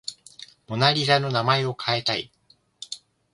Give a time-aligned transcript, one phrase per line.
[0.67, 2.31] モナ・リザの名前を変えたい